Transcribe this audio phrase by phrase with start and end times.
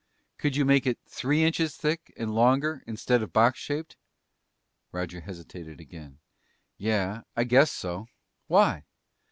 [0.39, 3.97] "Could you make it three inches thick, and longer, instead of box shaped?"
[4.91, 6.17] Roger hesitated again.
[6.79, 8.07] "Yeah, I guess so.
[8.47, 8.85] Why?"